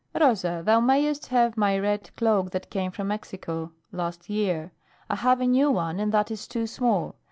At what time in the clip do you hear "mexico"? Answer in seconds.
3.09-3.71